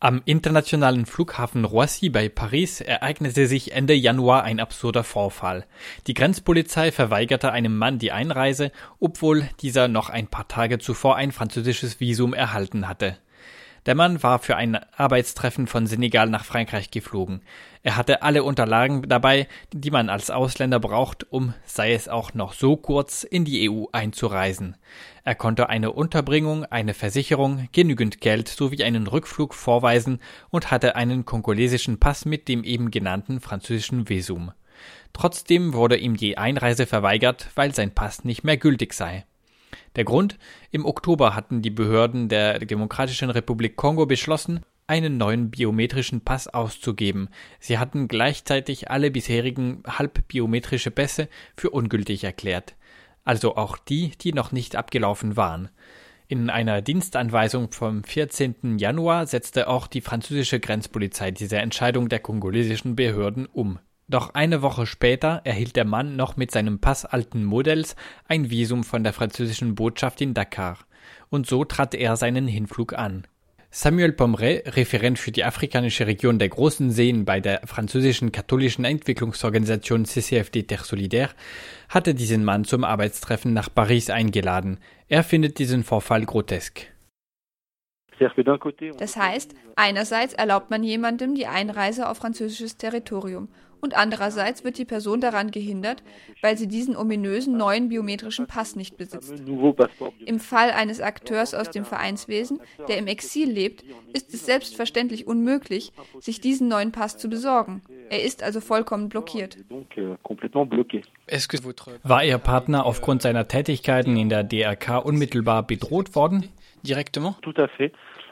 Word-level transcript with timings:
Am 0.00 0.22
internationalen 0.26 1.06
Flughafen 1.06 1.64
Roissy 1.64 2.08
bei 2.08 2.28
Paris 2.28 2.80
ereignete 2.80 3.48
sich 3.48 3.72
Ende 3.72 3.94
Januar 3.94 4.44
ein 4.44 4.60
absurder 4.60 5.02
Vorfall. 5.02 5.66
Die 6.06 6.14
Grenzpolizei 6.14 6.92
verweigerte 6.92 7.50
einem 7.50 7.76
Mann 7.76 7.98
die 7.98 8.12
Einreise, 8.12 8.70
obwohl 9.00 9.48
dieser 9.60 9.88
noch 9.88 10.08
ein 10.08 10.28
paar 10.28 10.46
Tage 10.46 10.78
zuvor 10.78 11.16
ein 11.16 11.32
französisches 11.32 11.98
Visum 11.98 12.32
erhalten 12.32 12.86
hatte. 12.86 13.18
Der 13.86 13.94
Mann 13.94 14.22
war 14.22 14.38
für 14.38 14.56
ein 14.56 14.76
Arbeitstreffen 14.96 15.66
von 15.66 15.86
Senegal 15.86 16.28
nach 16.28 16.44
Frankreich 16.44 16.90
geflogen. 16.90 17.42
Er 17.82 17.96
hatte 17.96 18.22
alle 18.22 18.42
Unterlagen 18.42 19.08
dabei, 19.08 19.48
die 19.72 19.90
man 19.90 20.10
als 20.10 20.30
Ausländer 20.30 20.80
braucht, 20.80 21.32
um, 21.32 21.54
sei 21.64 21.92
es 21.94 22.08
auch 22.08 22.34
noch 22.34 22.52
so 22.52 22.76
kurz, 22.76 23.22
in 23.22 23.44
die 23.44 23.70
EU 23.70 23.84
einzureisen. 23.92 24.76
Er 25.24 25.34
konnte 25.34 25.68
eine 25.68 25.92
Unterbringung, 25.92 26.64
eine 26.64 26.94
Versicherung, 26.94 27.68
genügend 27.72 28.20
Geld 28.20 28.48
sowie 28.48 28.82
einen 28.84 29.06
Rückflug 29.06 29.54
vorweisen 29.54 30.20
und 30.50 30.70
hatte 30.70 30.96
einen 30.96 31.24
kongolesischen 31.24 32.00
Pass 32.00 32.24
mit 32.24 32.48
dem 32.48 32.64
eben 32.64 32.90
genannten 32.90 33.40
französischen 33.40 34.08
Visum. 34.08 34.52
Trotzdem 35.12 35.72
wurde 35.72 35.96
ihm 35.96 36.16
die 36.16 36.38
Einreise 36.38 36.86
verweigert, 36.86 37.48
weil 37.54 37.74
sein 37.74 37.94
Pass 37.94 38.24
nicht 38.24 38.44
mehr 38.44 38.56
gültig 38.56 38.92
sei. 38.92 39.24
Der 39.98 40.04
Grund? 40.04 40.38
Im 40.70 40.86
Oktober 40.86 41.34
hatten 41.34 41.60
die 41.60 41.70
Behörden 41.70 42.28
der 42.28 42.60
Demokratischen 42.60 43.30
Republik 43.30 43.74
Kongo 43.74 44.06
beschlossen, 44.06 44.60
einen 44.86 45.16
neuen 45.16 45.50
biometrischen 45.50 46.20
Pass 46.20 46.46
auszugeben. 46.46 47.30
Sie 47.58 47.78
hatten 47.78 48.06
gleichzeitig 48.06 48.92
alle 48.92 49.10
bisherigen 49.10 49.82
halbbiometrische 49.88 50.92
Pässe 50.92 51.28
für 51.56 51.70
ungültig 51.70 52.22
erklärt. 52.22 52.76
Also 53.24 53.56
auch 53.56 53.76
die, 53.76 54.12
die 54.20 54.32
noch 54.32 54.52
nicht 54.52 54.76
abgelaufen 54.76 55.36
waren. 55.36 55.68
In 56.28 56.48
einer 56.48 56.80
Dienstanweisung 56.80 57.72
vom 57.72 58.04
14. 58.04 58.78
Januar 58.78 59.26
setzte 59.26 59.66
auch 59.66 59.88
die 59.88 60.00
französische 60.00 60.60
Grenzpolizei 60.60 61.32
diese 61.32 61.56
Entscheidung 61.56 62.08
der 62.08 62.20
kongolesischen 62.20 62.94
Behörden 62.94 63.46
um. 63.46 63.80
Doch 64.08 64.32
eine 64.34 64.62
Woche 64.62 64.86
später 64.86 65.42
erhielt 65.44 65.76
der 65.76 65.84
Mann 65.84 66.16
noch 66.16 66.36
mit 66.36 66.50
seinem 66.50 66.80
Pass 66.80 67.04
alten 67.04 67.44
Modells 67.44 67.94
ein 68.26 68.48
Visum 68.50 68.82
von 68.82 69.04
der 69.04 69.12
französischen 69.12 69.74
Botschaft 69.74 70.22
in 70.22 70.32
Dakar. 70.32 70.78
Und 71.28 71.46
so 71.46 71.64
trat 71.64 71.94
er 71.94 72.16
seinen 72.16 72.48
Hinflug 72.48 72.94
an. 72.94 73.26
Samuel 73.70 74.12
Pomeret, 74.12 74.76
Referent 74.76 75.18
für 75.18 75.30
die 75.30 75.44
afrikanische 75.44 76.06
Region 76.06 76.38
der 76.38 76.48
Großen 76.48 76.90
Seen 76.90 77.26
bei 77.26 77.38
der 77.40 77.60
französischen 77.66 78.32
katholischen 78.32 78.86
Entwicklungsorganisation 78.86 80.06
CCFD 80.06 80.62
Terre 80.62 80.84
Solidaire, 80.84 81.34
hatte 81.90 82.14
diesen 82.14 82.44
Mann 82.44 82.64
zum 82.64 82.84
Arbeitstreffen 82.84 83.52
nach 83.52 83.68
Paris 83.74 84.08
eingeladen. 84.08 84.78
Er 85.08 85.22
findet 85.22 85.58
diesen 85.58 85.84
Vorfall 85.84 86.24
grotesk. 86.24 86.86
Das 88.98 89.16
heißt, 89.16 89.54
einerseits 89.76 90.32
erlaubt 90.32 90.70
man 90.70 90.82
jemandem 90.82 91.34
die 91.34 91.46
Einreise 91.46 92.08
auf 92.08 92.16
französisches 92.16 92.78
Territorium 92.78 93.48
und 93.80 93.96
andererseits 93.96 94.64
wird 94.64 94.78
die 94.78 94.84
Person 94.84 95.20
daran 95.20 95.50
gehindert, 95.50 96.02
weil 96.42 96.56
sie 96.56 96.68
diesen 96.68 96.96
ominösen 96.96 97.56
neuen 97.56 97.88
biometrischen 97.88 98.46
Pass 98.46 98.76
nicht 98.76 98.96
besitzt. 98.96 99.42
Im 100.24 100.40
Fall 100.40 100.70
eines 100.70 101.00
Akteurs 101.00 101.54
aus 101.54 101.70
dem 101.70 101.84
Vereinswesen, 101.84 102.60
der 102.88 102.98
im 102.98 103.06
Exil 103.06 103.50
lebt, 103.50 103.84
ist 104.12 104.34
es 104.34 104.46
selbstverständlich 104.46 105.26
unmöglich, 105.26 105.92
sich 106.20 106.40
diesen 106.40 106.68
neuen 106.68 106.92
Pass 106.92 107.18
zu 107.18 107.28
besorgen. 107.28 107.82
Er 108.10 108.22
ist 108.22 108.42
also 108.42 108.60
vollkommen 108.60 109.08
blockiert. 109.08 109.56
War 112.02 112.24
Ihr 112.24 112.38
Partner 112.38 112.86
aufgrund 112.86 113.22
seiner 113.22 113.48
Tätigkeiten 113.48 114.16
in 114.16 114.28
der 114.28 114.44
DRK 114.44 115.04
unmittelbar 115.04 115.62
bedroht 115.66 116.14
worden? 116.14 116.48
Directement? 116.82 117.36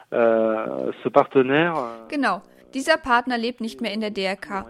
Euh, 0.09 0.91
genau. 2.09 2.41
Dieser 2.73 2.97
Partner 2.97 3.37
lebt 3.37 3.61
nicht 3.61 3.81
mehr 3.81 3.93
in 3.93 4.01
der 4.01 4.11
DRK 4.11 4.65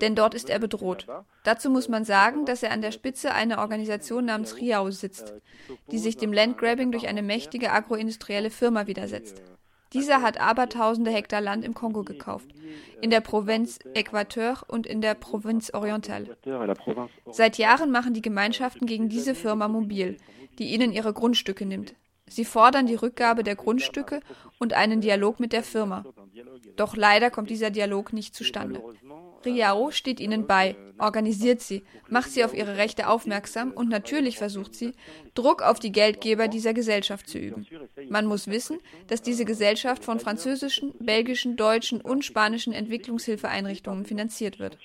denn 0.00 0.14
dort 0.14 0.34
ist 0.34 0.50
er 0.50 0.58
bedroht. 0.58 1.06
Dazu 1.44 1.70
muss 1.70 1.88
man 1.88 2.04
sagen, 2.04 2.44
dass 2.44 2.62
er 2.62 2.72
an 2.72 2.82
der 2.82 2.92
Spitze 2.92 3.32
einer 3.32 3.58
Organisation 3.58 4.24
namens 4.24 4.56
RIAO 4.56 4.90
sitzt, 4.90 5.34
die 5.90 5.98
sich 5.98 6.16
dem 6.16 6.32
Landgrabbing 6.32 6.92
durch 6.92 7.08
eine 7.08 7.22
mächtige 7.22 7.72
agroindustrielle 7.72 8.50
Firma 8.50 8.86
widersetzt. 8.86 9.42
Dieser 9.92 10.22
hat 10.22 10.40
abertausende 10.40 11.10
Hektar 11.10 11.40
Land 11.40 11.64
im 11.64 11.74
Kongo 11.74 12.04
gekauft, 12.04 12.46
in 13.00 13.10
der 13.10 13.20
Provinz 13.20 13.80
Äquateur 13.94 14.58
und 14.68 14.86
in 14.86 15.00
der 15.00 15.14
Provinz 15.14 15.74
Orientale. 15.74 16.36
Seit 17.32 17.58
Jahren 17.58 17.90
machen 17.90 18.14
die 18.14 18.22
Gemeinschaften 18.22 18.86
gegen 18.86 19.08
diese 19.08 19.34
Firma 19.34 19.66
mobil, 19.66 20.16
die 20.58 20.72
ihnen 20.72 20.92
ihre 20.92 21.12
Grundstücke 21.12 21.66
nimmt. 21.66 21.94
Sie 22.28 22.44
fordern 22.44 22.86
die 22.86 22.94
Rückgabe 22.94 23.42
der 23.42 23.56
Grundstücke 23.56 24.20
und 24.60 24.74
einen 24.74 25.00
Dialog 25.00 25.40
mit 25.40 25.52
der 25.52 25.64
Firma. 25.64 26.04
Doch 26.76 26.96
leider 26.96 27.30
kommt 27.30 27.50
dieser 27.50 27.70
Dialog 27.70 28.12
nicht 28.12 28.34
zustande. 28.34 28.82
Riao 29.44 29.90
steht 29.90 30.20
ihnen 30.20 30.46
bei, 30.46 30.76
organisiert 30.98 31.60
sie, 31.60 31.82
macht 32.08 32.30
sie 32.30 32.44
auf 32.44 32.54
ihre 32.54 32.76
Rechte 32.76 33.08
aufmerksam 33.08 33.72
und 33.72 33.88
natürlich 33.88 34.36
versucht 34.36 34.74
sie, 34.74 34.92
Druck 35.34 35.62
auf 35.62 35.78
die 35.78 35.92
Geldgeber 35.92 36.48
dieser 36.48 36.74
Gesellschaft 36.74 37.28
zu 37.28 37.38
üben. 37.38 37.66
Man 38.10 38.26
muss 38.26 38.48
wissen, 38.48 38.78
dass 39.06 39.22
diese 39.22 39.44
Gesellschaft 39.44 40.04
von 40.04 40.20
französischen, 40.20 40.92
belgischen, 40.98 41.56
deutschen 41.56 42.00
und 42.00 42.24
spanischen 42.24 42.72
Entwicklungshilfeeinrichtungen 42.72 44.04
finanziert 44.04 44.58
wird 44.58 44.76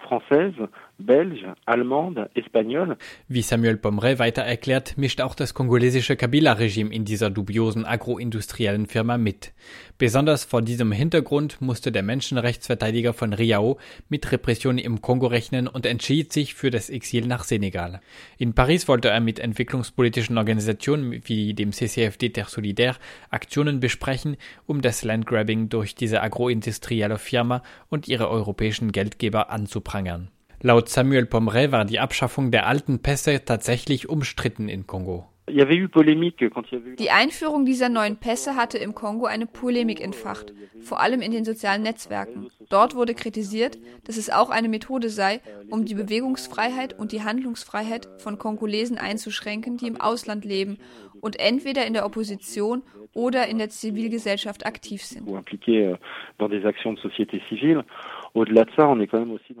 française, 0.00 0.68
belge, 0.98 1.54
allemande, 1.66 2.30
espagnole. 2.34 2.96
Wie 3.28 3.42
Samuel 3.42 3.76
Pomeret 3.76 4.18
weiter 4.18 4.42
erklärt, 4.42 4.96
mischt 4.96 5.20
auch 5.20 5.34
das 5.34 5.54
kongolesische 5.54 6.16
Kabila-Regime 6.16 6.94
in 6.94 7.04
dieser 7.04 7.30
dubiosen 7.30 7.84
agroindustriellen 7.84 8.86
Firma 8.86 9.18
mit. 9.18 9.52
Besonders 9.98 10.44
vor 10.44 10.62
diesem 10.62 10.92
Hintergrund 10.92 11.60
musste 11.60 11.92
der 11.92 12.02
Menschenrechtsverteidiger 12.02 13.12
von 13.12 13.32
Riao 13.32 13.78
mit 14.08 14.30
Repressionen 14.32 14.78
im 14.78 15.00
Kongo 15.00 15.26
rechnen 15.26 15.68
und 15.68 15.86
entschied 15.86 16.32
sich 16.32 16.54
für 16.54 16.70
das 16.70 16.90
Exil 16.90 17.26
nach 17.26 17.44
Senegal. 17.44 18.00
In 18.38 18.54
Paris 18.54 18.88
wollte 18.88 19.10
er 19.10 19.20
mit 19.20 19.38
entwicklungspolitischen 19.38 20.38
Organisationen 20.38 21.20
wie 21.24 21.54
dem 21.54 21.72
CCFD 21.72 22.30
Terre 22.30 22.48
Solidaire 22.48 22.96
Aktionen 23.30 23.80
besprechen, 23.80 24.36
um 24.66 24.80
das 24.80 25.04
Landgrabbing 25.04 25.68
durch 25.68 25.94
diese 25.94 26.22
agroindustrielle 26.22 27.18
Firma 27.18 27.62
und 27.88 28.08
ihre 28.08 28.28
europäischen 28.30 28.92
Geldgeber 28.92 29.50
anzupassen 29.50 29.89
anzuprangern. 29.90 30.28
Laut 30.62 30.88
Samuel 30.88 31.26
Pomeret 31.26 31.72
war 31.72 31.84
die 31.84 32.00
Abschaffung 32.00 32.50
der 32.50 32.66
alten 32.66 33.00
Pässe 33.00 33.44
tatsächlich 33.44 34.08
umstritten 34.08 34.68
in 34.68 34.86
Kongo. 34.86 35.26
Die 35.48 37.10
Einführung 37.10 37.64
dieser 37.64 37.88
neuen 37.88 38.16
Pässe 38.18 38.54
hatte 38.56 38.78
im 38.78 38.94
Kongo 38.94 39.26
eine 39.26 39.46
Polemik 39.46 40.00
entfacht, 40.00 40.52
vor 40.80 41.00
allem 41.00 41.22
in 41.22 41.32
den 41.32 41.44
sozialen 41.44 41.82
Netzwerken. 41.82 42.50
Dort 42.70 42.94
wurde 42.94 43.14
kritisiert, 43.14 43.78
dass 44.04 44.16
es 44.16 44.30
auch 44.30 44.48
eine 44.48 44.68
Methode 44.68 45.10
sei, 45.10 45.40
um 45.70 45.84
die 45.84 45.94
Bewegungsfreiheit 45.94 46.98
und 46.98 47.12
die 47.12 47.22
Handlungsfreiheit 47.22 48.08
von 48.18 48.38
Kongolesen 48.38 48.96
einzuschränken, 48.96 49.76
die 49.76 49.88
im 49.88 50.00
Ausland 50.00 50.44
leben 50.44 50.78
und 51.20 51.38
entweder 51.38 51.84
in 51.84 51.92
der 51.92 52.06
Opposition 52.06 52.82
oder 53.12 53.48
in 53.48 53.58
der 53.58 53.70
Zivilgesellschaft 53.70 54.64
aktiv 54.64 55.02
sind. 55.02 55.28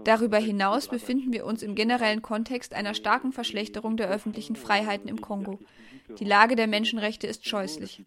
Darüber 0.04 0.38
hinaus 0.38 0.88
befinden 0.88 1.32
wir 1.32 1.44
uns 1.44 1.62
im 1.64 1.74
generellen 1.74 2.22
Kontext 2.22 2.74
einer 2.74 2.94
starken 2.94 3.32
Verschlechterung 3.32 3.96
der 3.96 4.08
öffentlichen 4.08 4.54
Freiheiten 4.54 5.08
im 5.08 5.20
Kongo. 5.20 5.58
Die 6.18 6.24
Lage 6.24 6.56
der 6.56 6.66
Menschenrechte 6.66 7.26
ist 7.26 7.46
scheußlich. 7.48 8.02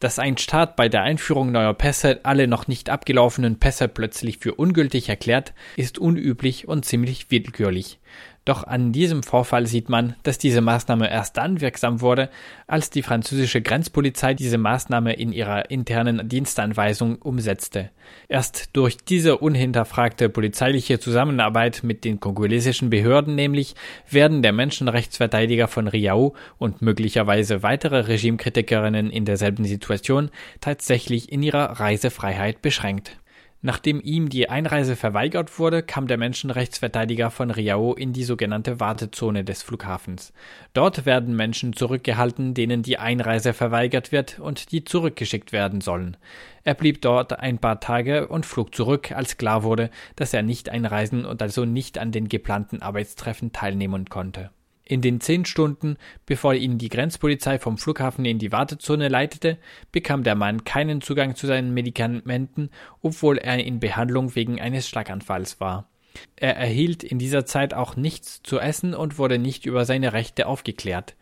Dass 0.00 0.18
ein 0.18 0.36
Staat 0.38 0.76
bei 0.76 0.88
der 0.88 1.02
Einführung 1.02 1.52
neuer 1.52 1.74
Pässe 1.74 2.20
alle 2.24 2.46
noch 2.46 2.66
nicht 2.68 2.90
abgelaufenen 2.90 3.58
Pässe 3.58 3.88
plötzlich 3.88 4.38
für 4.38 4.54
ungültig 4.54 5.08
erklärt, 5.08 5.54
ist 5.76 5.98
unüblich 5.98 6.68
und 6.68 6.84
ziemlich 6.84 7.30
willkürlich. 7.30 7.98
Doch 8.44 8.64
an 8.64 8.90
diesem 8.90 9.22
Vorfall 9.22 9.68
sieht 9.68 9.88
man, 9.88 10.16
dass 10.24 10.36
diese 10.36 10.60
Maßnahme 10.60 11.08
erst 11.08 11.36
dann 11.36 11.60
wirksam 11.60 12.00
wurde, 12.00 12.28
als 12.66 12.90
die 12.90 13.02
französische 13.02 13.62
Grenzpolizei 13.62 14.34
diese 14.34 14.58
Maßnahme 14.58 15.12
in 15.12 15.32
ihrer 15.32 15.70
internen 15.70 16.28
Dienstanweisung 16.28 17.16
umsetzte. 17.22 17.90
Erst 18.28 18.70
durch 18.72 18.96
diese 18.96 19.38
unhinterfragte 19.38 20.28
polizeiliche 20.28 20.98
Zusammenarbeit 20.98 21.84
mit 21.84 22.04
den 22.04 22.18
kongolesischen 22.18 22.90
Behörden 22.90 23.36
nämlich 23.36 23.76
werden 24.10 24.42
der 24.42 24.52
Menschenrechtsverteidiger 24.52 25.68
von 25.68 25.86
Riau 25.86 26.34
und 26.58 26.82
möglicherweise 26.82 27.62
weitere 27.62 28.08
Regimekritikerinnen 28.08 29.08
in 29.10 29.24
derselben 29.24 29.64
Situation 29.64 30.30
tatsächlich 30.60 31.30
in 31.30 31.44
ihrer 31.44 31.78
Reisefreiheit 31.78 32.60
beschränkt. 32.60 33.21
Nachdem 33.64 34.00
ihm 34.02 34.28
die 34.28 34.50
Einreise 34.50 34.96
verweigert 34.96 35.60
wurde, 35.60 35.84
kam 35.84 36.08
der 36.08 36.18
Menschenrechtsverteidiger 36.18 37.30
von 37.30 37.52
Riao 37.52 37.94
in 37.94 38.12
die 38.12 38.24
sogenannte 38.24 38.80
Wartezone 38.80 39.44
des 39.44 39.62
Flughafens. 39.62 40.32
Dort 40.72 41.06
werden 41.06 41.36
Menschen 41.36 41.72
zurückgehalten, 41.72 42.54
denen 42.54 42.82
die 42.82 42.98
Einreise 42.98 43.52
verweigert 43.52 44.10
wird 44.10 44.40
und 44.40 44.72
die 44.72 44.84
zurückgeschickt 44.84 45.52
werden 45.52 45.80
sollen. 45.80 46.16
Er 46.64 46.74
blieb 46.74 47.02
dort 47.02 47.38
ein 47.38 47.58
paar 47.58 47.78
Tage 47.78 48.26
und 48.26 48.46
flog 48.46 48.74
zurück, 48.74 49.12
als 49.12 49.36
klar 49.36 49.62
wurde, 49.62 49.90
dass 50.16 50.34
er 50.34 50.42
nicht 50.42 50.68
einreisen 50.68 51.24
und 51.24 51.40
also 51.40 51.64
nicht 51.64 51.98
an 51.98 52.10
den 52.10 52.28
geplanten 52.28 52.82
Arbeitstreffen 52.82 53.52
teilnehmen 53.52 54.06
konnte. 54.06 54.50
In 54.84 55.00
den 55.00 55.20
zehn 55.20 55.44
Stunden, 55.44 55.96
bevor 56.26 56.54
ihn 56.54 56.76
die 56.76 56.88
Grenzpolizei 56.88 57.58
vom 57.58 57.78
Flughafen 57.78 58.24
in 58.24 58.38
die 58.38 58.52
Wartezone 58.52 59.08
leitete, 59.08 59.58
bekam 59.92 60.24
der 60.24 60.34
Mann 60.34 60.64
keinen 60.64 61.00
Zugang 61.00 61.36
zu 61.36 61.46
seinen 61.46 61.72
Medikamenten, 61.72 62.70
obwohl 63.00 63.38
er 63.38 63.64
in 63.64 63.80
Behandlung 63.80 64.34
wegen 64.34 64.60
eines 64.60 64.88
Schlaganfalls 64.88 65.60
war. 65.60 65.88
Er 66.36 66.56
erhielt 66.56 67.04
in 67.04 67.18
dieser 67.18 67.46
Zeit 67.46 67.74
auch 67.74 67.96
nichts 67.96 68.42
zu 68.42 68.58
essen 68.58 68.94
und 68.94 69.18
wurde 69.18 69.38
nicht 69.38 69.66
über 69.66 69.84
seine 69.84 70.12
Rechte 70.12 70.46
aufgeklärt. 70.46 71.14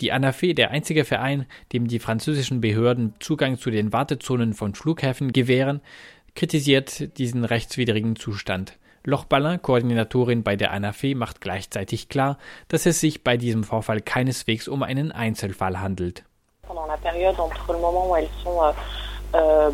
Die 0.00 0.12
ANAFE, 0.12 0.54
der 0.54 0.70
einzige 0.70 1.04
Verein, 1.04 1.46
dem 1.72 1.88
die 1.88 1.98
französischen 1.98 2.60
Behörden 2.60 3.14
Zugang 3.20 3.58
zu 3.58 3.70
den 3.70 3.92
Wartezonen 3.92 4.54
von 4.54 4.74
Flughäfen 4.74 5.32
gewähren, 5.32 5.80
kritisiert 6.34 7.18
diesen 7.18 7.44
rechtswidrigen 7.44 8.16
Zustand. 8.16 8.78
Lochballin, 9.08 9.62
Koordinatorin 9.62 10.42
bei 10.42 10.54
der 10.54 10.70
ANAFE, 10.70 11.14
macht 11.14 11.40
gleichzeitig 11.40 12.10
klar, 12.10 12.36
dass 12.68 12.84
es 12.84 13.00
sich 13.00 13.24
bei 13.24 13.38
diesem 13.38 13.64
Vorfall 13.64 14.02
keineswegs 14.02 14.68
um 14.68 14.82
einen 14.82 15.12
Einzelfall 15.12 15.80
handelt. 15.80 16.24
Pendant 16.66 16.86
la 16.86 16.98
période 16.98 17.40
entre 17.40 17.72
le 17.72 17.78
moment 17.78 18.10
où 18.10 18.16
elles 18.16 18.28
sont 18.44 18.60
euh, 18.60 18.72
euh, 19.34 19.70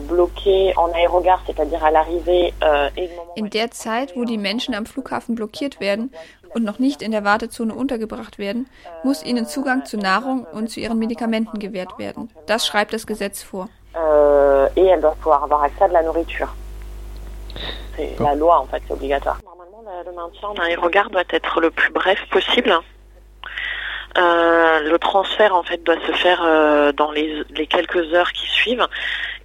in 3.34 3.50
der 3.50 3.70
Zeit, 3.72 4.14
wo 4.14 4.25
die 4.25 4.38
Menschen 4.38 4.72
am 4.75 4.86
Flughafen 4.86 5.34
blockiert 5.34 5.81
werden 5.81 6.12
und 6.54 6.64
noch 6.64 6.78
nicht 6.78 7.02
in 7.02 7.10
der 7.10 7.25
Wartezone 7.25 7.75
untergebracht 7.75 8.38
werden, 8.38 8.69
muss 9.02 9.25
ihnen 9.25 9.46
Zugang 9.46 9.84
zu 9.84 9.96
Nahrung 9.96 10.44
und 10.44 10.70
zu 10.70 10.78
ihren 10.78 11.00
Medikamenten 11.00 11.58
gewährt 11.58 11.98
werden. 11.98 12.31
Das 12.46 12.66
schreibt 12.66 12.92
das 12.92 13.04
Gesetz 13.04 13.42
vor. 13.42 13.69
Euh, 13.96 14.69
c'est 17.97 18.19
la 18.21 18.35
loi 18.35 18.59
en 18.59 18.67
fait, 18.67 18.83
c'est 18.87 18.93
obligatoire. 18.93 19.39
Normalement, 19.45 19.83
le 20.05 20.12
maintien 20.12 20.49
en 20.49 20.55
aérogare 20.55 21.11
doit 21.11 21.23
être 21.31 21.61
le 21.61 21.71
plus 21.71 21.93
bref 21.93 22.19
possible. 22.31 22.79
Euh, 24.17 24.81
le 24.81 24.99
transfert 24.99 25.56
en 25.56 25.65
fait 25.65 25.83
doit 25.83 25.99
se 26.06 26.12
faire 26.12 26.41
euh, 26.45 26.93
dans 26.93 27.11
les, 27.11 27.43
les, 27.51 27.67
quelques 27.67 28.15
heures 28.15 28.31
qui 28.33 28.47
suivent. 28.47 28.87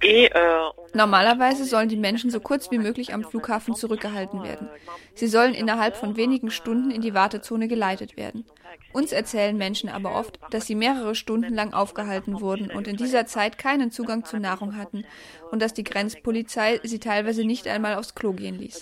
Et, 0.02 0.30
euh, 0.34 0.70
Normalerweise 0.92 1.64
sollen 1.64 1.88
die 1.88 1.96
Menschen 1.96 2.30
so 2.30 2.40
kurz 2.40 2.70
wie 2.70 2.78
möglich 2.78 3.14
am 3.14 3.22
Flughafen 3.22 3.74
zurückgehalten 3.74 4.42
werden. 4.42 4.68
Sie 5.14 5.28
sollen 5.28 5.54
innerhalb 5.54 5.96
von 5.96 6.16
wenigen 6.16 6.50
Stunden 6.50 6.90
in 6.90 7.00
die 7.00 7.14
Wartezone 7.14 7.68
geleitet 7.68 8.16
werden. 8.16 8.44
Uns 8.92 9.12
erzählen 9.12 9.56
Menschen 9.56 9.88
aber 9.88 10.14
oft, 10.16 10.40
dass 10.50 10.66
sie 10.66 10.74
mehrere 10.74 11.14
Stunden 11.14 11.54
lang 11.54 11.72
aufgehalten 11.72 12.40
wurden 12.40 12.70
und 12.70 12.88
in 12.88 12.96
dieser 12.96 13.26
Zeit 13.26 13.56
keinen 13.56 13.92
Zugang 13.92 14.24
zu 14.24 14.38
Nahrung 14.38 14.76
hatten 14.76 15.04
und 15.52 15.62
dass 15.62 15.74
die 15.74 15.84
Grenzpolizei 15.84 16.80
sie 16.82 16.98
teilweise 16.98 17.44
nicht 17.44 17.68
einmal 17.68 17.94
aufs 17.94 18.14
Klo 18.14 18.32
gehen 18.32 18.58
ließ. 18.58 18.78